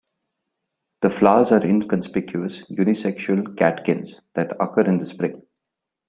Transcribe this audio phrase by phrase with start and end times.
[1.01, 5.43] The flowers are inconspicuous unisexual catkins that occur in the spring.